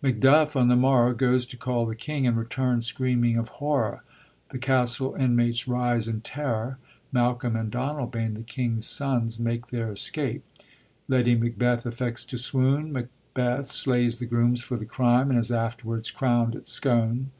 [0.00, 4.04] Macduff on the morrow goes to call the king, and returns screaming of horror.
[4.50, 6.78] The castle inmates rise in terror;
[7.10, 10.44] Malcolm and Donalbain, the king's sons, make their escape;
[11.08, 16.12] Lady Macbeth affects to swoon; Macbeth slays the grooms for the crime, and is afterwards
[16.12, 17.32] crownd at Scone.